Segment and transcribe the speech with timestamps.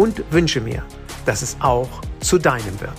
[0.00, 0.82] und wünsche mir,
[1.26, 2.94] dass es auch zu deinem wird.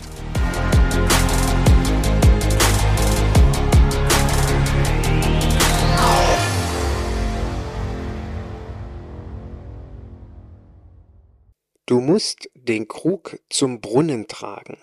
[11.88, 14.78] Du musst den Krug zum Brunnen tragen.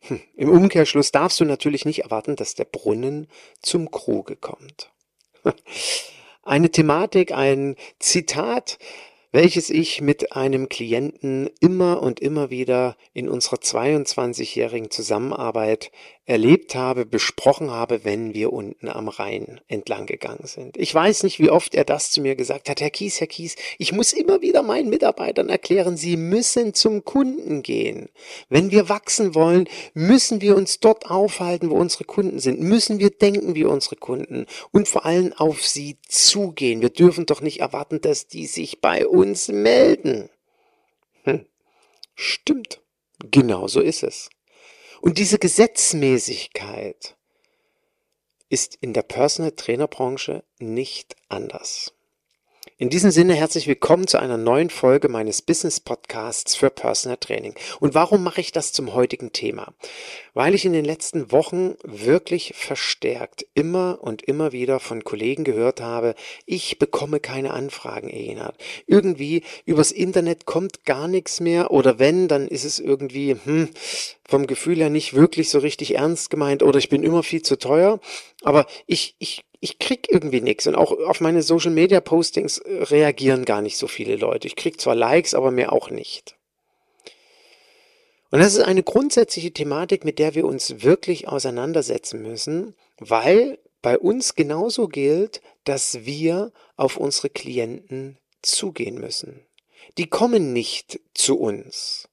[0.00, 0.20] Hm.
[0.34, 3.28] Im Umkehrschluss darfst du natürlich nicht erwarten, dass der Brunnen
[3.60, 4.90] zum Kruge kommt.
[6.42, 8.78] Eine Thematik, ein Zitat,
[9.32, 15.90] welches ich mit einem Klienten immer und immer wieder in unserer 22-jährigen Zusammenarbeit
[16.24, 20.76] erlebt habe, besprochen habe, wenn wir unten am Rhein entlang gegangen sind.
[20.76, 22.80] Ich weiß nicht, wie oft er das zu mir gesagt hat.
[22.80, 27.62] Herr Kies, Herr Kies, ich muss immer wieder meinen Mitarbeitern erklären, sie müssen zum Kunden
[27.62, 28.08] gehen.
[28.48, 32.60] Wenn wir wachsen wollen, müssen wir uns dort aufhalten, wo unsere Kunden sind.
[32.60, 36.82] Müssen wir denken wie unsere Kunden und vor allem auf sie zugehen.
[36.82, 40.30] Wir dürfen doch nicht erwarten, dass die sich bei uns melden.
[41.24, 41.46] Hm.
[42.14, 42.80] Stimmt.
[43.30, 44.30] Genau so ist es.
[45.00, 47.16] Und diese Gesetzmäßigkeit
[48.48, 51.94] ist in der Personal Trainer Branche nicht anders.
[52.82, 57.54] In diesem Sinne herzlich willkommen zu einer neuen Folge meines Business Podcasts für Personal Training.
[57.78, 59.72] Und warum mache ich das zum heutigen Thema?
[60.34, 65.80] Weil ich in den letzten Wochen wirklich verstärkt immer und immer wieder von Kollegen gehört
[65.80, 68.56] habe, ich bekomme keine Anfragen, Egenhard.
[68.88, 73.68] Irgendwie übers Internet kommt gar nichts mehr oder wenn, dann ist es irgendwie hm,
[74.24, 77.56] vom Gefühl her nicht wirklich so richtig ernst gemeint oder ich bin immer viel zu
[77.56, 78.00] teuer.
[78.42, 80.66] Aber ich, ich ich krieg irgendwie nichts.
[80.66, 84.48] Und auch auf meine Social Media Postings äh, reagieren gar nicht so viele Leute.
[84.48, 86.36] Ich krieg zwar Likes, aber mehr auch nicht.
[88.30, 93.98] Und das ist eine grundsätzliche Thematik, mit der wir uns wirklich auseinandersetzen müssen, weil bei
[93.98, 99.46] uns genauso gilt, dass wir auf unsere Klienten zugehen müssen.
[99.96, 102.08] Die kommen nicht zu uns.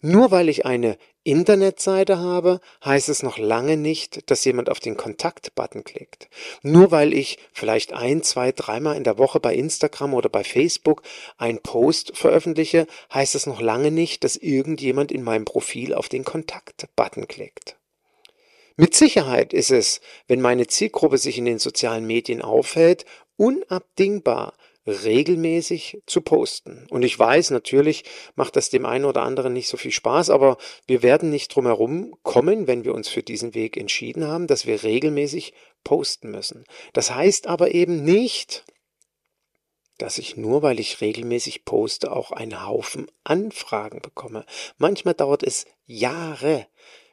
[0.00, 4.96] Nur weil ich eine Internetseite habe, heißt es noch lange nicht, dass jemand auf den
[4.96, 6.28] Kontakt-Button klickt.
[6.62, 11.02] Nur weil ich vielleicht ein, zwei, dreimal in der Woche bei Instagram oder bei Facebook
[11.38, 16.24] einen Post veröffentliche, heißt es noch lange nicht, dass irgendjemand in meinem Profil auf den
[16.24, 17.76] Kontakt-Button klickt.
[18.76, 24.54] Mit Sicherheit ist es, wenn meine Zielgruppe sich in den sozialen Medien aufhält, unabdingbar,
[24.86, 26.86] regelmäßig zu posten.
[26.90, 30.58] Und ich weiß, natürlich macht das dem einen oder anderen nicht so viel Spaß, aber
[30.86, 34.66] wir werden nicht drum herum kommen, wenn wir uns für diesen Weg entschieden haben, dass
[34.66, 36.64] wir regelmäßig posten müssen.
[36.92, 38.64] Das heißt aber eben nicht,
[39.98, 44.44] dass ich nur weil ich regelmäßig poste auch einen Haufen Anfragen bekomme.
[44.76, 46.66] Manchmal dauert es Jahre,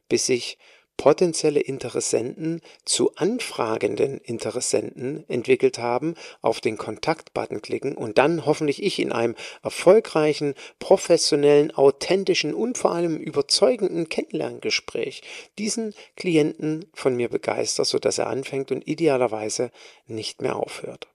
[0.10, 0.58] bis ich
[1.02, 6.14] potenzielle Interessenten zu anfragenden Interessenten entwickelt haben,
[6.44, 12.92] auf den Kontaktbutton klicken und dann hoffentlich ich in einem erfolgreichen, professionellen, authentischen und vor
[12.92, 15.24] allem überzeugenden Kennenlerngespräch
[15.58, 19.72] diesen Klienten von mir begeistert, sodass er anfängt und idealerweise
[20.06, 21.08] nicht mehr aufhört.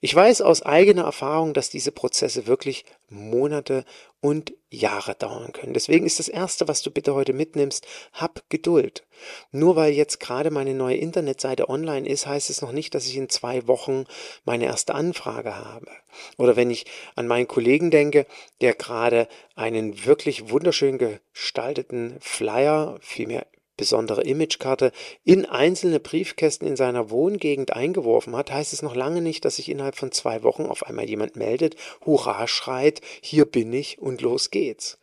[0.00, 3.84] Ich weiß aus eigener Erfahrung, dass diese Prozesse wirklich Monate
[4.20, 5.72] und Jahre dauern können.
[5.72, 9.06] Deswegen ist das Erste, was du bitte heute mitnimmst, hab Geduld.
[9.50, 13.16] Nur weil jetzt gerade meine neue Internetseite online ist, heißt es noch nicht, dass ich
[13.16, 14.04] in zwei Wochen
[14.44, 15.88] meine erste Anfrage habe.
[16.36, 16.86] Oder wenn ich
[17.16, 18.26] an meinen Kollegen denke,
[18.60, 19.26] der gerade
[19.56, 23.46] einen wirklich wunderschön gestalteten Flyer, vielmehr
[23.80, 24.92] besondere Imagekarte
[25.24, 29.70] in einzelne Briefkästen in seiner Wohngegend eingeworfen hat, heißt es noch lange nicht, dass sich
[29.70, 34.50] innerhalb von zwei Wochen auf einmal jemand meldet, Hurra schreit, hier bin ich und los
[34.50, 34.98] geht's.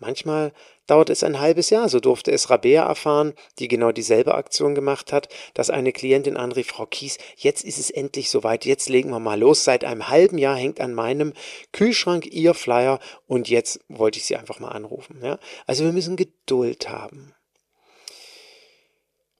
[0.00, 0.52] Manchmal
[0.86, 1.88] dauert es ein halbes Jahr.
[1.88, 6.68] So durfte es Rabea erfahren, die genau dieselbe Aktion gemacht hat, dass eine Klientin anrief,
[6.68, 9.64] Frau Kies, jetzt ist es endlich soweit, jetzt legen wir mal los.
[9.64, 11.32] Seit einem halben Jahr hängt an meinem
[11.72, 15.20] Kühlschrank Ihr Flyer und jetzt wollte ich Sie einfach mal anrufen.
[15.22, 15.38] Ja?
[15.66, 17.34] Also wir müssen Geduld haben.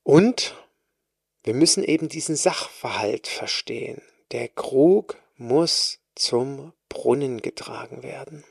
[0.09, 0.55] Und
[1.43, 4.01] wir müssen eben diesen Sachverhalt verstehen.
[4.33, 8.43] Der Krug muss zum Brunnen getragen werden.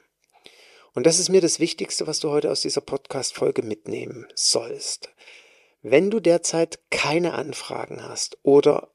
[0.93, 5.09] Und das ist mir das Wichtigste, was du heute aus dieser Podcast-Folge mitnehmen sollst.
[5.81, 8.93] Wenn du derzeit keine Anfragen hast oder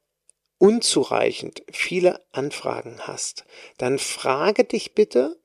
[0.58, 3.44] unzureichend viele Anfragen hast,
[3.78, 5.36] dann frage dich bitte,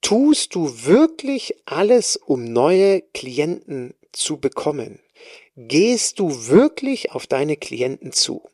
[0.00, 5.02] tust du wirklich alles, um neue Klienten zu bekommen?
[5.60, 8.48] Gehst du wirklich auf deine Klienten zu?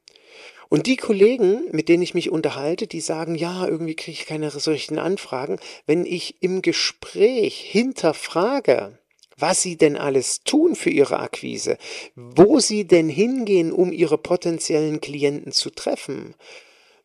[0.70, 4.50] Und die Kollegen, mit denen ich mich unterhalte, die sagen, ja, irgendwie kriege ich keine
[4.50, 5.60] solchen Anfragen.
[5.84, 8.98] Wenn ich im Gespräch hinterfrage,
[9.36, 11.76] was sie denn alles tun für ihre Akquise,
[12.14, 16.34] wo sie denn hingehen, um ihre potenziellen Klienten zu treffen,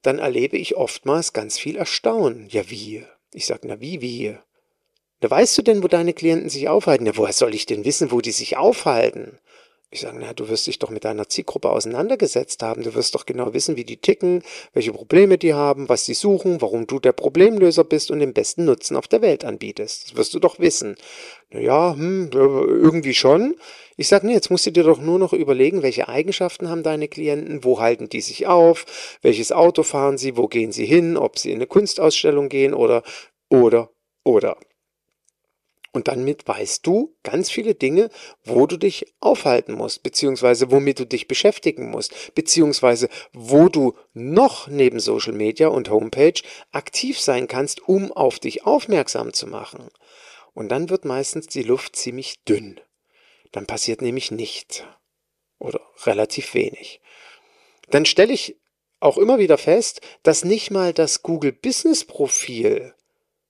[0.01, 2.48] dann erlebe ich oftmals ganz viel Erstaunen.
[2.50, 3.04] Ja, wie?
[3.34, 4.38] Ich sage, na wie, wie?
[5.19, 7.06] Da weißt du denn, wo deine Klienten sich aufhalten?
[7.06, 9.38] Ja, woher soll ich denn wissen, wo die sich aufhalten?
[9.91, 12.83] Ich sage, na, du wirst dich doch mit deiner Zielgruppe auseinandergesetzt haben.
[12.83, 14.44] Du wirst doch genau wissen, wie die ticken,
[14.74, 18.65] welche Probleme die haben, was sie suchen, warum du der Problemlöser bist und den besten
[18.65, 20.12] Nutzen auf der Welt anbietest.
[20.12, 20.95] Das wirst du doch wissen.
[21.50, 23.56] Naja, hm, irgendwie schon.
[23.97, 27.07] Ich sage, nee, jetzt musst du dir doch nur noch überlegen, welche Eigenschaften haben deine
[27.07, 28.86] Klienten, wo halten die sich auf,
[29.24, 33.01] welches Auto fahren sie, wo gehen sie hin, ob sie in eine Kunstausstellung gehen oder,
[33.50, 33.89] oder,
[34.24, 34.56] oder.
[35.91, 38.09] Und damit weißt du ganz viele Dinge,
[38.44, 44.68] wo du dich aufhalten musst, beziehungsweise womit du dich beschäftigen musst, beziehungsweise wo du noch
[44.68, 46.41] neben Social Media und Homepage
[46.71, 49.89] aktiv sein kannst, um auf dich aufmerksam zu machen.
[50.53, 52.80] Und dann wird meistens die Luft ziemlich dünn.
[53.51, 54.83] Dann passiert nämlich nichts.
[55.57, 57.01] Oder relativ wenig.
[57.89, 58.57] Dann stelle ich
[59.00, 62.94] auch immer wieder fest, dass nicht mal das Google Business Profil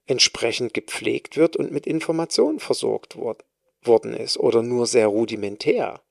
[0.10, 6.02] entsprechend gepflegt wird und mit Informationen versorgt worden ist oder nur sehr rudimentär.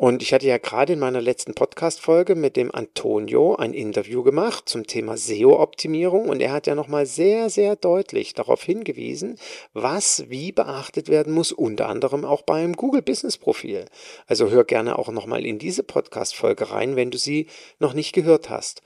[0.00, 4.68] Und ich hatte ja gerade in meiner letzten Podcast-Folge mit dem Antonio ein Interview gemacht
[4.68, 9.40] zum Thema SEO-Optimierung und er hat ja nochmal sehr, sehr deutlich darauf hingewiesen,
[9.72, 13.86] was wie beachtet werden muss, unter anderem auch beim Google Business Profil.
[14.28, 17.48] Also hör gerne auch nochmal in diese Podcast-Folge rein, wenn du sie
[17.80, 18.82] noch nicht gehört hast.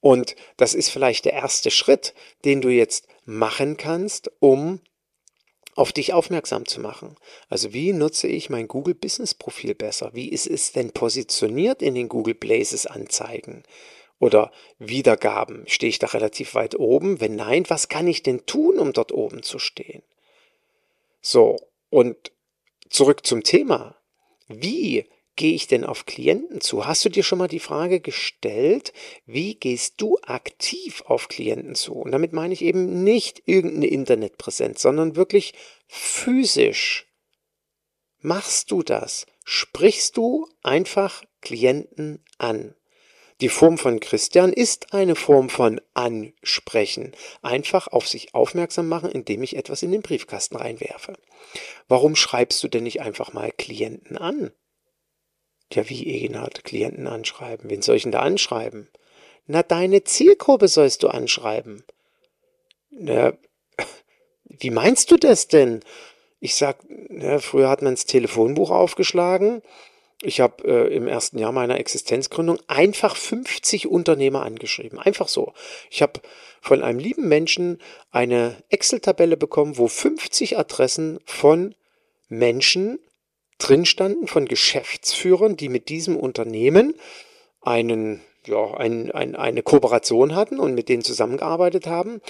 [0.00, 2.14] Und das ist vielleicht der erste Schritt,
[2.46, 4.80] den du jetzt machen kannst, um
[5.74, 7.16] auf dich aufmerksam zu machen.
[7.48, 10.10] Also wie nutze ich mein Google Business Profil besser?
[10.14, 13.64] Wie ist es denn positioniert in den Google Places Anzeigen?
[14.20, 15.64] Oder Wiedergaben?
[15.66, 17.20] Stehe ich da relativ weit oben?
[17.20, 20.02] Wenn nein, was kann ich denn tun, um dort oben zu stehen?
[21.20, 21.56] So,
[21.90, 22.32] und
[22.88, 23.96] zurück zum Thema.
[24.46, 25.06] Wie
[25.36, 26.86] gehe ich denn auf Klienten zu?
[26.86, 28.92] Hast du dir schon mal die Frage gestellt,
[29.26, 31.94] wie gehst du aktiv auf Klienten zu?
[31.94, 35.54] Und damit meine ich eben nicht irgendeine Internetpräsenz, sondern wirklich
[35.86, 37.06] physisch.
[38.20, 39.26] Machst du das?
[39.44, 42.74] Sprichst du einfach Klienten an?
[43.40, 47.12] Die Form von Christian ist eine Form von Ansprechen.
[47.42, 51.14] Einfach auf sich aufmerksam machen, indem ich etwas in den Briefkasten reinwerfe.
[51.88, 54.52] Warum schreibst du denn nicht einfach mal Klienten an?
[55.72, 57.70] Ja, wie Egenhard, Klienten anschreiben.
[57.70, 58.88] Wen soll ich denn da anschreiben?
[59.46, 61.84] Na, deine Zielgruppe sollst du anschreiben.
[62.90, 63.32] Na,
[64.44, 65.80] wie meinst du das denn?
[66.40, 69.62] Ich sag, na, früher hat man das Telefonbuch aufgeschlagen.
[70.22, 74.98] Ich habe äh, im ersten Jahr meiner Existenzgründung einfach 50 Unternehmer angeschrieben.
[74.98, 75.52] Einfach so.
[75.90, 76.20] Ich habe
[76.60, 77.78] von einem lieben Menschen
[78.10, 81.74] eine Excel-Tabelle bekommen, wo 50 Adressen von
[82.28, 82.98] Menschen
[83.58, 86.94] drin standen von Geschäftsführern, die mit diesem Unternehmen
[87.60, 92.20] einen, ja, ein, ein, eine Kooperation hatten und mit denen zusammengearbeitet haben.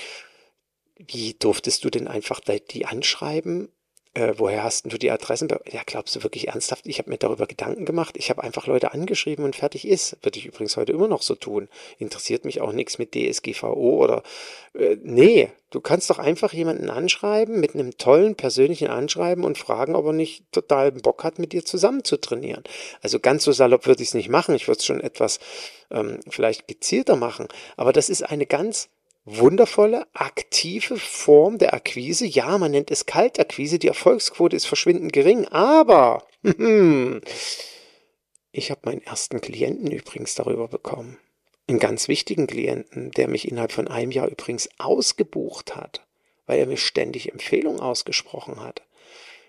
[0.97, 3.69] Wie durftest du denn einfach die anschreiben
[4.15, 5.49] äh, woher hast du die Adressen?
[5.71, 6.87] Ja, glaubst du wirklich ernsthaft?
[6.87, 8.17] Ich habe mir darüber Gedanken gemacht.
[8.17, 10.17] Ich habe einfach Leute angeschrieben und fertig ist.
[10.23, 11.69] Würde ich übrigens heute immer noch so tun.
[11.99, 14.23] Interessiert mich auch nichts mit DSGVO oder
[14.75, 19.97] äh, nee, du kannst doch einfach jemanden anschreiben mit einem tollen persönlichen Anschreiben und fragen,
[19.97, 22.63] ob er nicht total Bock hat, mit dir zusammen zu trainieren.
[23.03, 24.55] Also ganz so salopp würde ich es nicht machen.
[24.55, 25.41] Ich würde es schon etwas
[25.91, 27.49] ähm, vielleicht gezielter machen.
[27.77, 28.91] Aber das ist eine ganz
[29.25, 32.27] wundervolle, aktive Form der Akquise.
[32.27, 33.79] Ja, man nennt es Kaltakquise.
[33.79, 36.27] Die Erfolgsquote ist verschwindend gering, aber
[38.53, 41.19] ich habe meinen ersten Klienten übrigens darüber bekommen.
[41.67, 46.07] Einen ganz wichtigen Klienten, der mich innerhalb von einem Jahr übrigens ausgebucht hat.
[46.47, 48.83] weil er mir ständig Empfehlungen ausgesprochen hat.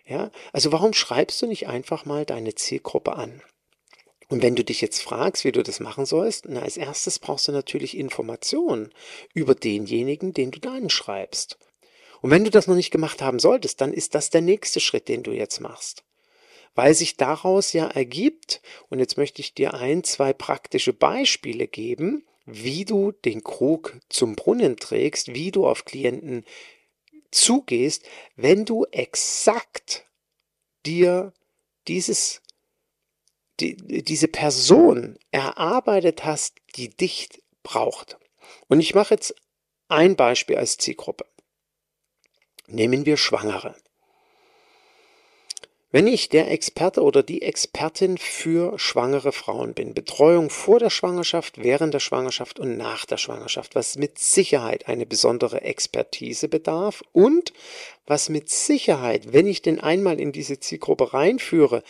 [0.07, 3.41] Ja, also warum schreibst du nicht einfach mal deine Zielgruppe an?
[4.27, 7.47] Und wenn du dich jetzt fragst, wie du das machen sollst, na, als erstes brauchst
[7.47, 8.91] du natürlich Informationen
[9.33, 11.57] über denjenigen, den du da anschreibst.
[12.21, 15.07] Und wenn du das noch nicht gemacht haben solltest, dann ist das der nächste Schritt,
[15.07, 16.03] den du jetzt machst.
[16.73, 22.25] Weil sich daraus ja ergibt, und jetzt möchte ich dir ein, zwei praktische Beispiele geben,
[22.45, 26.45] wie du den Krug zum Brunnen trägst, wie du auf Klienten
[27.31, 28.03] zugehst,
[28.35, 30.05] wenn du exakt
[30.85, 31.33] dir
[31.87, 32.41] dieses,
[33.59, 37.29] die, diese Person erarbeitet hast, die dich
[37.63, 38.17] braucht.
[38.67, 39.35] Und ich mache jetzt
[39.87, 41.25] ein Beispiel als Zielgruppe.
[42.67, 43.75] Nehmen wir Schwangere.
[45.95, 51.63] Wenn ich der Experte oder die Expertin für schwangere Frauen bin, Betreuung vor der Schwangerschaft,
[51.63, 57.53] während der Schwangerschaft und nach der Schwangerschaft, was mit Sicherheit eine besondere Expertise bedarf und
[58.05, 61.81] was mit Sicherheit, wenn ich den einmal in diese Zielgruppe reinführe,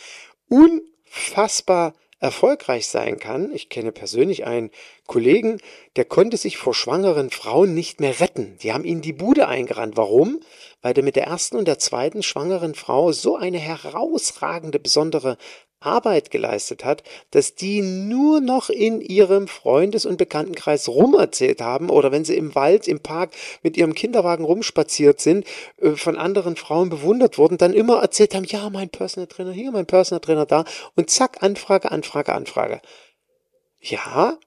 [1.36, 3.52] unfassbar erfolgreich sein kann.
[3.52, 4.70] Ich kenne persönlich einen
[5.06, 5.60] Kollegen,
[5.96, 8.56] der konnte sich vor schwangeren Frauen nicht mehr retten.
[8.62, 9.98] Die haben ihn die Bude eingerannt.
[9.98, 10.40] Warum?
[10.80, 15.36] Weil der mit der ersten und der zweiten schwangeren Frau so eine herausragende, besondere
[15.80, 22.12] Arbeit geleistet hat, dass die nur noch in ihrem Freundes- und Bekanntenkreis rumerzählt haben oder
[22.12, 25.46] wenn sie im Wald, im Park mit ihrem Kinderwagen rumspaziert sind,
[25.80, 29.70] äh, von anderen Frauen bewundert wurden, dann immer erzählt haben, ja, mein Personal Trainer hier,
[29.70, 30.64] mein Personal Trainer da
[30.94, 32.80] und zack, Anfrage, Anfrage, Anfrage.
[33.80, 34.38] Ja,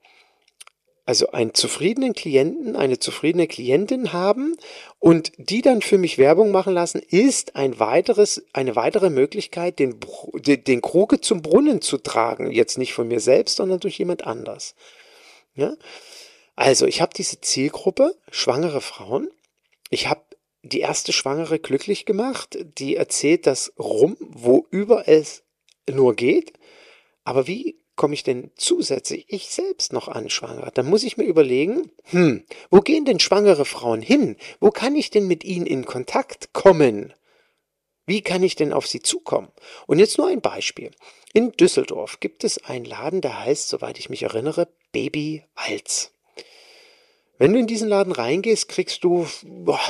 [1.09, 4.55] also einen zufriedenen Klienten, eine zufriedene Klientin haben
[4.99, 9.99] und die dann für mich Werbung machen lassen, ist ein weiteres, eine weitere Möglichkeit, den,
[10.35, 12.51] den Kruge zum Brunnen zu tragen.
[12.51, 14.75] Jetzt nicht von mir selbst, sondern durch jemand anders.
[15.55, 15.73] Ja?
[16.55, 19.31] Also, ich habe diese Zielgruppe, schwangere Frauen.
[19.89, 20.21] Ich habe
[20.61, 25.41] die erste Schwangere glücklich gemacht, die erzählt das rum, wo über es
[25.89, 26.53] nur geht.
[27.23, 30.71] Aber wie komme ich denn zusätzlich ich selbst noch an schwanger?
[30.73, 34.37] Dann muss ich mir überlegen, hm, wo gehen denn schwangere Frauen hin?
[34.61, 37.13] Wo kann ich denn mit ihnen in Kontakt kommen?
[38.05, 39.49] Wie kann ich denn auf sie zukommen?
[39.85, 40.91] Und jetzt nur ein Beispiel.
[41.33, 46.11] In Düsseldorf gibt es einen Laden, der heißt, soweit ich mich erinnere, Baby Walz.
[47.37, 49.81] Wenn du in diesen Laden reingehst, kriegst du boah,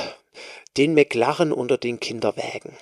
[0.76, 2.76] den McLaren unter den Kinderwägen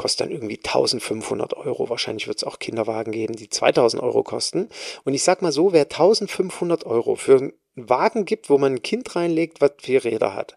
[0.00, 1.90] kostet dann irgendwie 1500 Euro.
[1.90, 4.70] Wahrscheinlich wird es auch Kinderwagen geben, die 2000 Euro kosten.
[5.04, 8.82] Und ich sag mal so, wer 1500 Euro für einen Wagen gibt, wo man ein
[8.82, 10.56] Kind reinlegt, was vier Räder hat,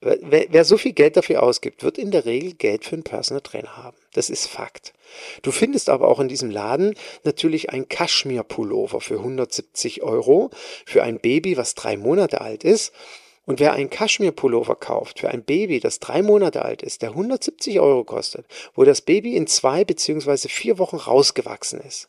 [0.00, 3.40] Wer, wer, so viel Geld dafür ausgibt, wird in der Regel Geld für einen Personal
[3.40, 3.96] Trainer haben.
[4.12, 4.92] Das ist Fakt.
[5.40, 10.50] Du findest aber auch in diesem Laden natürlich ein Kaschmir-Pullover für 170 Euro
[10.84, 12.92] für ein Baby, was drei Monate alt ist.
[13.46, 17.78] Und wer einen Kaschmir-Pullover kauft für ein Baby, das drei Monate alt ist, der 170
[17.80, 22.08] Euro kostet, wo das Baby in zwei beziehungsweise vier Wochen rausgewachsen ist,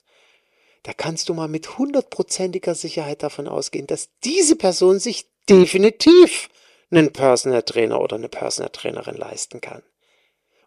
[0.84, 6.50] da kannst du mal mit hundertprozentiger Sicherheit davon ausgehen, dass diese Person sich definitiv
[6.92, 9.82] einen Personal Trainer oder eine Personal Trainerin leisten kann.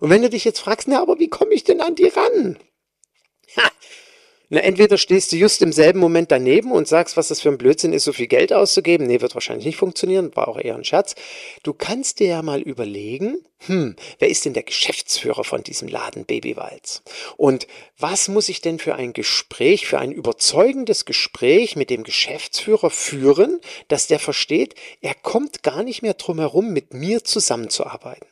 [0.01, 2.59] Und wenn du dich jetzt fragst, na, aber wie komme ich denn an die ran?
[3.57, 3.71] Ha,
[4.51, 7.59] na, entweder stehst du just im selben Moment daneben und sagst, was das für ein
[7.59, 9.07] Blödsinn ist, so viel Geld auszugeben.
[9.07, 11.15] Nee, wird wahrscheinlich nicht funktionieren, war auch eher ein Scherz.
[11.63, 16.25] Du kannst dir ja mal überlegen, hm, wer ist denn der Geschäftsführer von diesem Laden
[16.25, 17.03] Babywalz?
[17.37, 17.67] Und
[17.99, 23.61] was muss ich denn für ein Gespräch, für ein überzeugendes Gespräch mit dem Geschäftsführer führen,
[23.89, 28.27] dass der versteht, er kommt gar nicht mehr drum herum, mit mir zusammenzuarbeiten?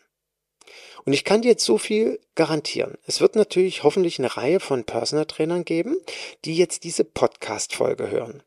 [1.06, 2.98] Und ich kann dir jetzt so viel garantieren.
[3.06, 5.96] Es wird natürlich hoffentlich eine Reihe von Personal Trainern geben,
[6.44, 8.42] die jetzt diese Podcast-Folge hören.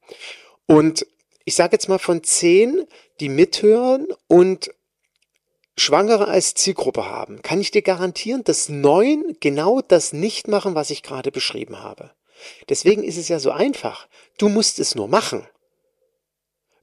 [0.67, 1.07] Und
[1.45, 2.85] ich sage jetzt mal von zehn,
[3.21, 4.71] die mithören und
[5.77, 10.89] Schwangere als Zielgruppe haben, kann ich dir garantieren, dass neun genau das nicht machen, was
[10.89, 12.11] ich gerade beschrieben habe.
[12.67, 14.07] Deswegen ist es ja so einfach.
[14.37, 15.47] Du musst es nur machen.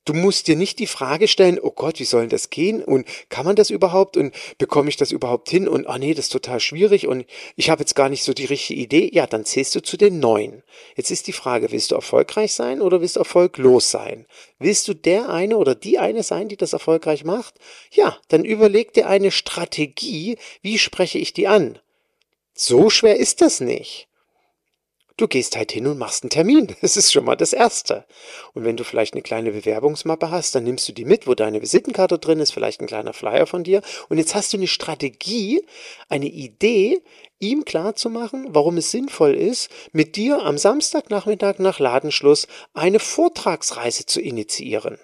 [0.06, 2.82] Du musst dir nicht die Frage stellen, oh Gott, wie soll denn das gehen?
[2.82, 4.16] Und kann man das überhaupt?
[4.16, 5.66] Und bekomme ich das überhaupt hin?
[5.66, 8.44] Und ah nee, das ist total schwierig und ich habe jetzt gar nicht so die
[8.44, 9.10] richtige Idee.
[9.12, 10.62] Ja, dann zählst du zu den neuen.
[10.94, 14.26] Jetzt ist die Frage, willst du erfolgreich sein oder willst du erfolglos sein?
[14.60, 17.56] Willst du der eine oder die eine sein, die das erfolgreich macht?
[17.90, 21.80] Ja, dann überleg dir eine Strategie, wie spreche ich die an?
[22.54, 24.06] So schwer ist das nicht.
[25.18, 26.76] Du gehst halt hin und machst einen Termin.
[26.82, 28.04] Das ist schon mal das Erste.
[28.52, 31.62] Und wenn du vielleicht eine kleine Bewerbungsmappe hast, dann nimmst du die mit, wo deine
[31.62, 33.80] Visitenkarte drin ist, vielleicht ein kleiner Flyer von dir.
[34.08, 35.64] Und jetzt hast du eine Strategie,
[36.08, 37.02] eine Idee,
[37.38, 44.20] ihm klarzumachen, warum es sinnvoll ist, mit dir am Samstagnachmittag nach Ladenschluss eine Vortragsreise zu
[44.20, 44.98] initiieren.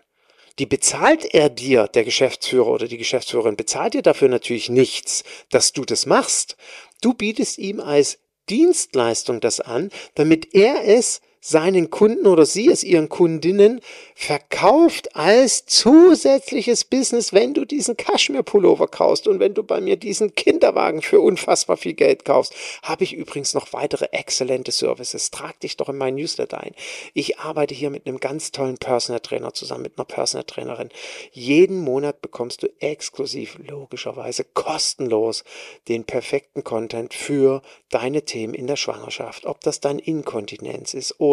[0.59, 5.73] Die bezahlt er dir, der Geschäftsführer oder die Geschäftsführerin, bezahlt dir dafür natürlich nichts, dass
[5.73, 6.57] du das machst.
[7.00, 12.84] Du bietest ihm als Dienstleistung das an, damit er es seinen Kunden oder sie es
[12.84, 13.80] ihren Kundinnen
[14.14, 20.37] verkauft als zusätzliches Business, wenn du diesen Kaschmir-Pullover kaufst und wenn du bei mir diesen
[20.37, 25.32] Kinderwagen für unfassbar viel Geld kaufst, habe ich übrigens noch weitere exzellente Services.
[25.32, 26.76] Trag dich doch in meinen Newsletter ein.
[27.12, 30.90] Ich arbeite hier mit einem ganz tollen Personal Trainer zusammen, mit einer Personal Trainerin.
[31.32, 35.42] Jeden Monat bekommst du exklusiv, logischerweise kostenlos,
[35.88, 39.44] den perfekten Content für deine Themen in der Schwangerschaft.
[39.44, 41.31] Ob das dann Inkontinenz ist oder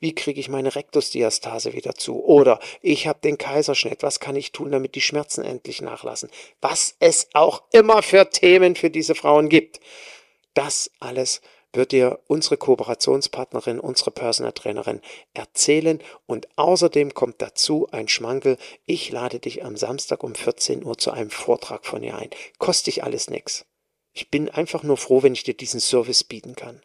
[0.00, 2.24] wie kriege ich meine Rektusdiastase wieder zu?
[2.24, 4.02] Oder ich habe den Kaiserschnitt.
[4.02, 6.30] Was kann ich tun, damit die Schmerzen endlich nachlassen?
[6.60, 9.80] Was es auch immer für Themen für diese Frauen gibt.
[10.54, 11.40] Das alles
[11.72, 15.00] wird dir unsere Kooperationspartnerin, unsere Personal Trainerin
[15.34, 16.00] erzählen.
[16.26, 18.56] Und außerdem kommt dazu ein Schmankel.
[18.86, 22.30] Ich lade dich am Samstag um 14 Uhr zu einem Vortrag von ihr ein.
[22.58, 23.66] Kostet dich alles nichts.
[24.12, 26.82] Ich bin einfach nur froh, wenn ich dir diesen Service bieten kann.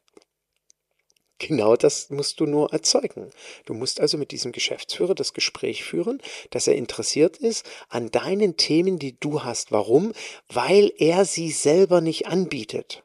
[1.38, 3.30] Genau das musst du nur erzeugen.
[3.66, 8.56] Du musst also mit diesem Geschäftsführer das Gespräch führen, dass er interessiert ist an deinen
[8.56, 9.74] Themen, die du hast.
[9.74, 10.14] Warum?
[10.48, 13.04] Weil er sie selber nicht anbietet.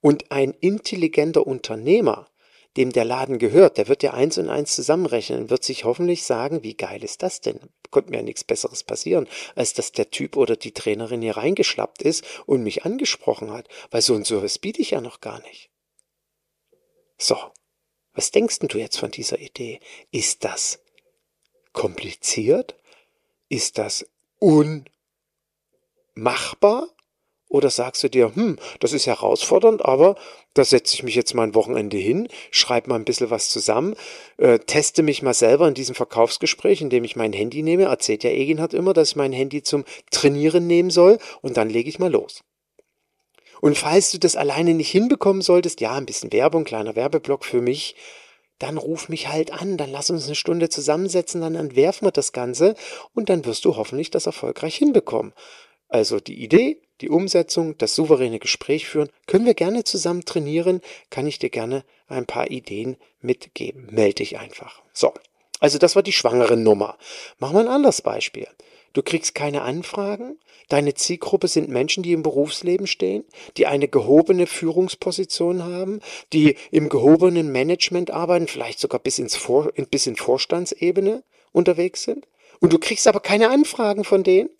[0.00, 2.28] Und ein intelligenter Unternehmer,
[2.76, 6.64] dem der Laden gehört, der wird ja eins und eins zusammenrechnen, wird sich hoffentlich sagen,
[6.64, 7.60] wie geil ist das denn?
[7.90, 12.02] Konnte mir ja nichts Besseres passieren, als dass der Typ oder die Trainerin hier reingeschlappt
[12.02, 15.71] ist und mich angesprochen hat, weil so ein Service biete ich ja noch gar nicht.
[17.18, 17.36] So,
[18.14, 19.80] was denkst du jetzt von dieser Idee?
[20.10, 20.80] Ist das
[21.72, 22.76] kompliziert?
[23.48, 24.06] Ist das
[24.38, 24.86] unmachbar?
[27.52, 30.16] Oder sagst du dir, hm, das ist herausfordernd, aber
[30.54, 33.94] da setze ich mich jetzt mal ein Wochenende hin, schreibe mal ein bisschen was zusammen,
[34.38, 37.84] äh, teste mich mal selber in diesem Verkaufsgespräch, indem ich mein Handy nehme.
[37.84, 41.68] Erzählt ja Egin hat immer, dass ich mein Handy zum Trainieren nehmen soll und dann
[41.68, 42.42] lege ich mal los.
[43.62, 47.60] Und falls du das alleine nicht hinbekommen solltest, ja, ein bisschen Werbung, kleiner Werbeblock für
[47.60, 47.94] mich,
[48.58, 52.32] dann ruf mich halt an, dann lass uns eine Stunde zusammensetzen, dann entwerfen wir das
[52.32, 52.74] Ganze
[53.14, 55.32] und dann wirst du hoffentlich das erfolgreich hinbekommen.
[55.86, 61.28] Also die Idee, die Umsetzung, das souveräne Gespräch führen, können wir gerne zusammen trainieren, kann
[61.28, 63.86] ich dir gerne ein paar Ideen mitgeben.
[63.92, 64.82] Melde dich einfach.
[64.92, 65.14] So,
[65.60, 66.98] also das war die schwangere Nummer.
[67.38, 68.48] Machen wir ein anderes Beispiel.
[68.92, 70.38] Du kriegst keine Anfragen.
[70.68, 73.24] Deine Zielgruppe sind Menschen, die im Berufsleben stehen,
[73.56, 76.00] die eine gehobene Führungsposition haben,
[76.32, 82.26] die im gehobenen Management arbeiten, vielleicht sogar bis, ins Vor bis in Vorstandsebene unterwegs sind.
[82.60, 84.50] Und du kriegst aber keine Anfragen von denen.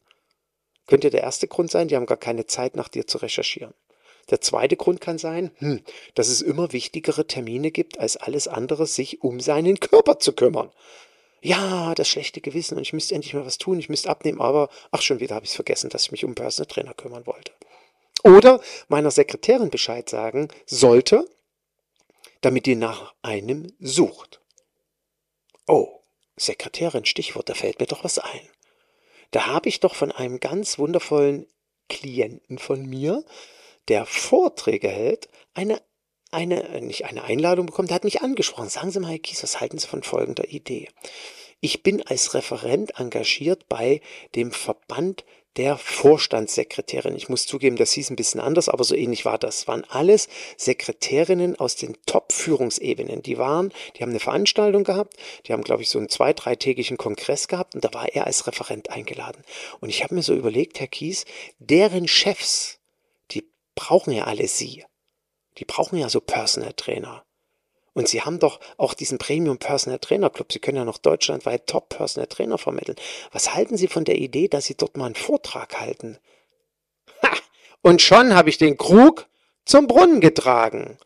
[0.87, 3.75] Könnte der erste Grund sein, die haben gar keine Zeit, nach dir zu recherchieren.
[4.31, 5.81] Der zweite Grund kann sein, hm,
[6.15, 10.71] dass es immer wichtigere Termine gibt, als alles andere, sich um seinen Körper zu kümmern
[11.43, 14.69] ja, das schlechte Gewissen und ich müsste endlich mal was tun, ich müsste abnehmen, aber
[14.93, 17.53] ach, schon wieder habe ich es vergessen, dass ich mich um Personal Trainer kümmern wollte.
[18.23, 21.29] Oder meiner Sekretärin Bescheid sagen sollte,
[22.41, 24.41] damit die nach einem sucht.
[25.67, 26.01] Oh,
[26.37, 28.49] Sekretärin, Stichwort, da fällt mir doch was ein.
[29.33, 31.47] Da habe ich doch von einem ganz wundervollen
[31.89, 33.25] Klienten von mir,
[33.89, 35.83] der Vorträge hält, eine
[36.33, 38.69] eine, nicht eine Einladung bekommen, der hat mich angesprochen.
[38.69, 40.89] Sagen Sie mal, Herr Kies, was halten Sie von folgender Idee?
[41.61, 44.01] Ich bin als Referent engagiert bei
[44.35, 45.25] dem Verband
[45.57, 47.15] der Vorstandssekretärin.
[47.15, 49.69] Ich muss zugeben, das hieß ein bisschen anders, aber so ähnlich war das.
[49.69, 53.23] Waren alles Sekretärinnen aus den Top-Führungsebenen.
[53.23, 55.15] Die waren, die haben eine Veranstaltung gehabt,
[55.47, 58.47] die haben, glaube ich, so einen zwei-, dreitägigen Kongress gehabt und da war er als
[58.47, 59.45] Referent eingeladen.
[59.81, 61.27] Und ich habe mir so überlegt, Herr Kies,
[61.59, 62.79] deren Chefs,
[63.31, 64.85] die brauchen ja alle Sie.
[65.59, 67.25] Die brauchen ja so Personal Trainer.
[67.95, 70.53] Und sie haben doch auch diesen Premium Personal Trainer Club.
[70.53, 72.97] Sie können ja noch deutschlandweit Top Personal Trainer vermitteln.
[73.33, 76.19] Was halten Sie von der Idee, dass Sie dort mal einen Vortrag halten?
[77.23, 77.31] Ha!
[77.83, 79.27] Und schon habe ich den Krug
[79.67, 80.97] zum Brunnen getragen.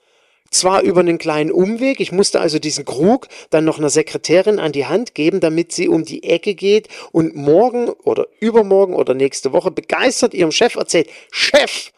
[0.50, 4.70] Zwar über einen kleinen Umweg, ich musste also diesen Krug dann noch einer Sekretärin an
[4.70, 9.52] die Hand geben, damit sie um die Ecke geht und morgen oder übermorgen oder nächste
[9.52, 11.90] Woche begeistert ihrem Chef erzählt, Chef,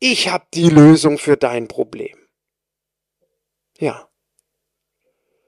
[0.00, 2.16] ich habe die Lösung für dein Problem.
[3.78, 4.08] Ja.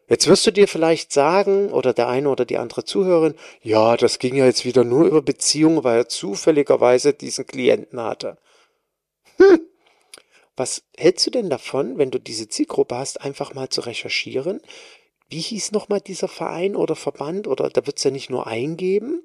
[0.08, 4.18] Jetzt wirst du dir vielleicht sagen, oder der eine oder die andere Zuhörerin, ja, das
[4.18, 8.38] ging ja jetzt wieder nur über Beziehungen, weil er zufälligerweise diesen Klienten hatte.
[9.36, 9.60] Hm.
[10.56, 14.60] Was hältst du denn davon, wenn du diese Zielgruppe hast, einfach mal zu recherchieren?
[15.28, 17.46] Wie hieß nochmal dieser Verein oder Verband?
[17.46, 19.22] Oder da wird es ja nicht nur eingeben,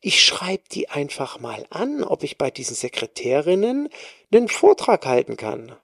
[0.00, 3.88] ich schreibe die einfach mal an, ob ich bei diesen Sekretärinnen
[4.32, 5.76] einen Vortrag halten kann.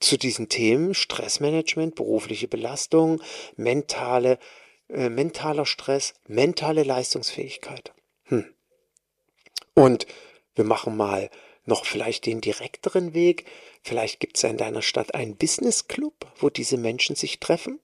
[0.00, 3.22] Zu diesen Themen Stressmanagement, berufliche Belastung,
[3.56, 4.38] mentale
[4.88, 7.92] äh, mentaler Stress, mentale Leistungsfähigkeit.
[8.24, 8.44] Hm.
[9.74, 10.06] Und
[10.54, 11.30] wir machen mal
[11.64, 13.46] noch vielleicht den direkteren Weg.
[13.82, 17.80] Vielleicht gibt es ja in deiner Stadt einen Business Club, wo diese Menschen sich treffen.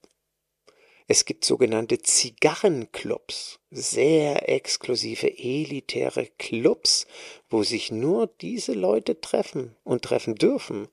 [1.12, 7.09] Es gibt sogenannte Zigarrenclubs, sehr exklusive, elitäre Clubs,
[7.49, 10.87] wo sich nur diese Leute treffen und treffen dürfen.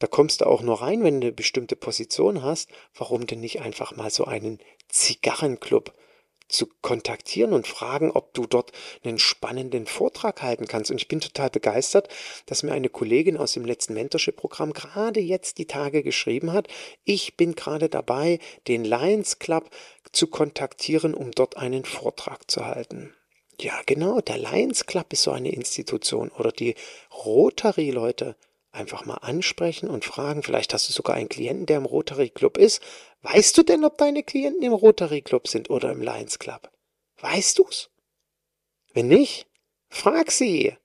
[0.00, 2.68] Da kommst du auch nur rein, wenn du eine bestimmte Position hast.
[2.96, 5.92] Warum denn nicht einfach mal so einen Zigarrenclub
[6.48, 8.72] zu kontaktieren und fragen, ob du dort
[9.04, 10.90] einen spannenden Vortrag halten kannst.
[10.90, 12.08] Und ich bin total begeistert,
[12.46, 16.68] dass mir eine Kollegin aus dem letzten Mentorship-Programm gerade jetzt die Tage geschrieben hat.
[17.04, 19.70] Ich bin gerade dabei, den Lions Club
[20.12, 23.14] zu kontaktieren, um dort einen Vortrag zu halten.
[23.60, 26.74] Ja, genau, der Lions Club ist so eine Institution oder die
[27.24, 28.36] Rotary-Leute
[28.76, 30.42] einfach mal ansprechen und fragen.
[30.42, 32.82] Vielleicht hast du sogar einen Klienten, der im Rotary Club ist.
[33.22, 36.70] Weißt du denn, ob deine Klienten im Rotary Club sind oder im Lions Club?
[37.20, 37.90] Weißt du's?
[38.92, 39.46] Wenn nicht,
[39.88, 40.76] frag sie.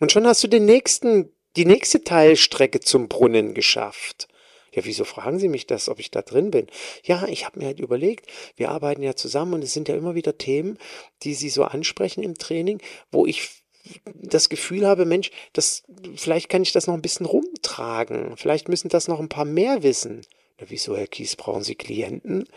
[0.00, 4.28] Und schon hast du den nächsten, die nächste Teilstrecke zum Brunnen geschafft.
[4.74, 6.66] Ja, wieso fragen Sie mich das, ob ich da drin bin?
[7.04, 10.14] Ja, ich habe mir halt überlegt, wir arbeiten ja zusammen und es sind ja immer
[10.14, 10.78] wieder Themen,
[11.22, 13.61] die Sie so ansprechen im Training, wo ich
[14.04, 15.82] das Gefühl habe, Mensch, das,
[16.16, 18.36] vielleicht kann ich das noch ein bisschen rumtragen.
[18.36, 20.22] Vielleicht müssen das noch ein paar mehr wissen.
[20.60, 22.48] Na, wieso, Herr Kies, brauchen Sie Klienten?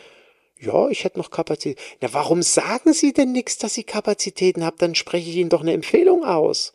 [0.60, 1.80] Ja, ich hätte noch Kapazität.
[2.02, 4.78] Na, warum sagen Sie denn nichts, dass Sie Kapazitäten haben?
[4.78, 6.74] Dann spreche ich Ihnen doch eine Empfehlung aus.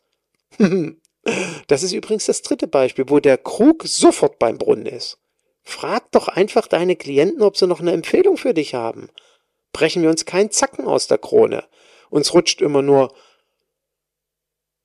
[1.67, 5.19] das ist übrigens das dritte Beispiel, wo der Krug sofort beim Brunnen ist.
[5.63, 9.09] Frag doch einfach deine Klienten, ob sie noch eine Empfehlung für dich haben.
[9.73, 11.65] Brechen wir uns keinen Zacken aus der Krone.
[12.09, 13.15] Uns rutscht immer nur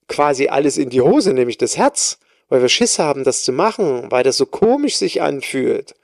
[0.08, 4.12] quasi alles in die Hose, nämlich das Herz, weil wir Schiss haben, das zu machen,
[4.12, 5.96] weil das so komisch sich anfühlt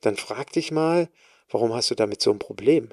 [0.00, 1.08] dann frag dich mal,
[1.50, 2.90] warum hast du damit so ein Problem?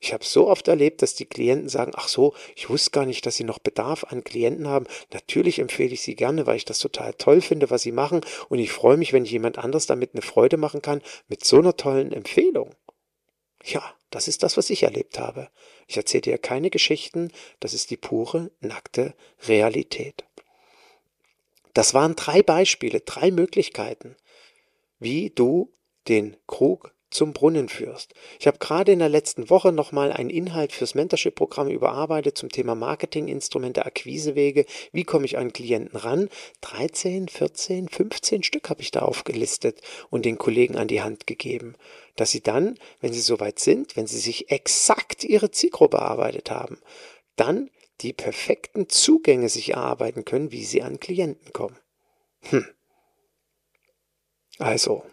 [0.00, 3.24] Ich habe so oft erlebt, dass die Klienten sagen, ach so, ich wusste gar nicht,
[3.24, 4.86] dass sie noch Bedarf an Klienten haben.
[5.14, 8.20] Natürlich empfehle ich sie gerne, weil ich das total toll finde, was sie machen.
[8.50, 11.58] Und ich freue mich, wenn ich jemand anders damit eine Freude machen kann, mit so
[11.58, 12.74] einer tollen Empfehlung.
[13.64, 13.82] Ja,
[14.14, 15.48] das ist das, was ich erlebt habe.
[15.86, 19.14] Ich erzähle dir keine Geschichten, das ist die pure, nackte
[19.46, 20.24] Realität.
[21.72, 24.16] Das waren drei Beispiele, drei Möglichkeiten
[25.04, 25.70] wie du
[26.08, 28.12] den Krug zum Brunnen führst.
[28.38, 32.74] Ich habe gerade in der letzten Woche nochmal einen Inhalt fürs Mentorship-Programm überarbeitet zum Thema
[32.74, 34.66] Marketinginstrumente, Akquisewege.
[34.92, 36.28] Wie komme ich an Klienten ran?
[36.62, 41.76] 13, 14, 15 Stück habe ich da aufgelistet und den Kollegen an die Hand gegeben,
[42.16, 46.78] dass sie dann, wenn sie soweit sind, wenn sie sich exakt ihre Zielgruppe erarbeitet haben,
[47.36, 51.78] dann die perfekten Zugänge sich erarbeiten können, wie sie an Klienten kommen.
[52.50, 52.66] Hm.
[54.58, 55.04] Also,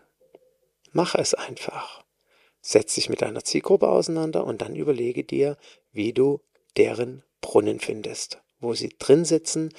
[0.92, 2.04] mach es einfach.
[2.62, 5.58] Setz dich mit deiner Zielgruppe auseinander und dann überlege dir,
[5.92, 6.42] wie du
[6.78, 9.74] deren Brunnen findest, wo sie drin sitzen,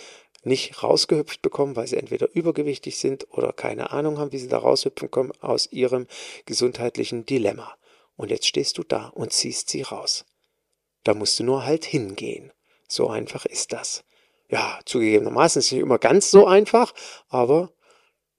[0.45, 4.59] nicht rausgehüpft bekommen, weil sie entweder übergewichtig sind oder keine Ahnung haben, wie sie da
[4.59, 6.07] raushüpfen kommen aus ihrem
[6.47, 7.73] gesundheitlichen Dilemma.
[8.17, 10.25] Und jetzt stehst du da und ziehst sie raus.
[11.05, 12.53] Da musst du nur halt hingehen.
[12.89, 14.05] So einfach ist das.
[14.49, 16.93] Ja, zugegebenermaßen ist es nicht immer ganz so einfach,
[17.29, 17.73] aber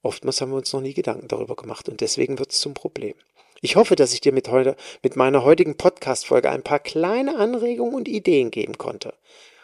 [0.04, 3.16] Oftmals haben wir uns noch nie Gedanken darüber gemacht und deswegen wird es zum Problem.
[3.62, 7.96] Ich hoffe, dass ich dir mit, heute, mit meiner heutigen Podcast-Folge ein paar kleine Anregungen
[7.96, 9.14] und Ideen geben konnte.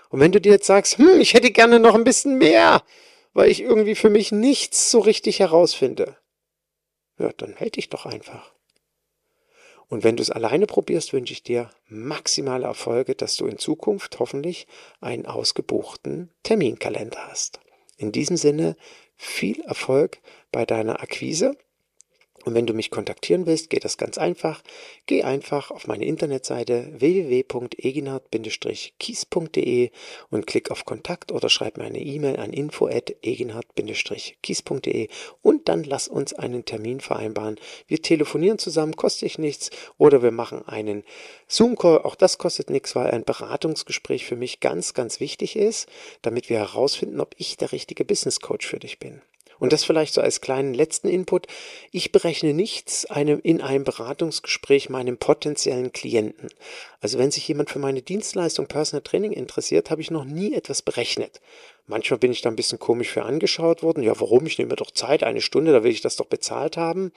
[0.09, 2.81] Und wenn du dir jetzt sagst, hm, ich hätte gerne noch ein bisschen mehr,
[3.33, 6.15] weil ich irgendwie für mich nichts so richtig herausfinde,
[7.17, 8.53] ja, dann melde dich doch einfach.
[9.89, 14.19] Und wenn du es alleine probierst, wünsche ich dir maximale Erfolge, dass du in Zukunft
[14.19, 14.67] hoffentlich
[15.01, 17.59] einen ausgebuchten Terminkalender hast.
[17.97, 18.77] In diesem Sinne
[19.19, 21.57] viel Erfolg bei deiner Akquise.
[22.45, 24.61] Und wenn du mich kontaktieren willst, geht das ganz einfach.
[25.05, 29.91] Geh einfach auf meine Internetseite www.eginhard-kies.de
[30.29, 35.07] und klick auf Kontakt oder schreib mir eine E-Mail an info@eginhard-kies.de
[35.41, 37.59] und dann lass uns einen Termin vereinbaren.
[37.87, 41.03] Wir telefonieren zusammen, kostet dich nichts oder wir machen einen
[41.47, 42.03] Zoom-Call.
[42.03, 45.87] Auch das kostet nichts, weil ein Beratungsgespräch für mich ganz, ganz wichtig ist,
[46.21, 49.21] damit wir herausfinden, ob ich der richtige Business Coach für dich bin.
[49.59, 51.47] Und das vielleicht so als kleinen letzten Input.
[51.91, 56.49] Ich berechne nichts einem, in einem Beratungsgespräch meinem potenziellen Klienten.
[57.01, 60.81] Also wenn sich jemand für meine Dienstleistung Personal Training interessiert, habe ich noch nie etwas
[60.81, 61.41] berechnet.
[61.85, 64.03] Manchmal bin ich da ein bisschen komisch für angeschaut worden.
[64.03, 64.45] Ja, warum?
[64.45, 67.11] Ich nehme doch Zeit, eine Stunde, da will ich das doch bezahlt haben.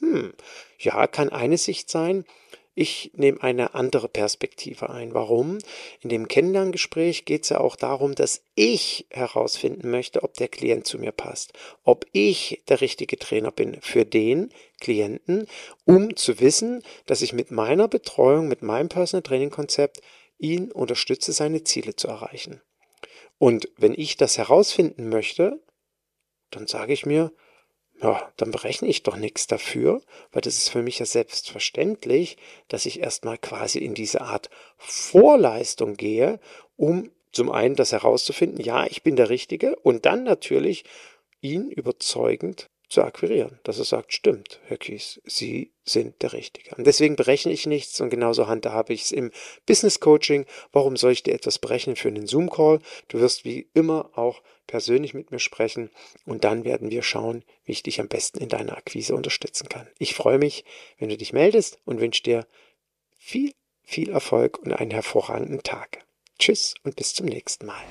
[0.00, 0.32] Hm,
[0.78, 2.24] ja, kann eine Sicht sein.
[2.74, 5.12] Ich nehme eine andere Perspektive ein.
[5.12, 5.58] Warum?
[6.00, 10.86] In dem Kennenlerngespräch geht es ja auch darum, dass ich herausfinden möchte, ob der Klient
[10.86, 11.52] zu mir passt,
[11.84, 15.46] ob ich der richtige Trainer bin für den Klienten,
[15.84, 20.00] um zu wissen, dass ich mit meiner Betreuung, mit meinem Personal Training Konzept
[20.38, 22.62] ihn unterstütze, seine Ziele zu erreichen.
[23.36, 25.62] Und wenn ich das herausfinden möchte,
[26.50, 27.32] dann sage ich mir,
[28.02, 32.36] ja, dann berechne ich doch nichts dafür, weil das ist für mich ja selbstverständlich,
[32.66, 36.40] dass ich erstmal quasi in diese Art Vorleistung gehe,
[36.76, 40.84] um zum einen das herauszufinden, ja, ich bin der Richtige und dann natürlich
[41.40, 46.76] ihn überzeugend zu akquirieren, dass er sagt, stimmt, Herr Kies, Sie sind der Richtige.
[46.76, 49.32] Und deswegen berechne ich nichts und genauso handhabe ich es im
[49.66, 50.44] Business Coaching.
[50.72, 52.80] Warum soll ich dir etwas berechnen für einen Zoom-Call?
[53.08, 55.90] Du wirst wie immer auch persönlich mit mir sprechen
[56.26, 59.88] und dann werden wir schauen, wie ich dich am besten in deiner Akquise unterstützen kann.
[59.98, 60.64] Ich freue mich,
[60.98, 62.46] wenn du dich meldest und wünsche dir
[63.16, 66.04] viel, viel Erfolg und einen hervorragenden Tag.
[66.38, 67.82] Tschüss und bis zum nächsten Mal.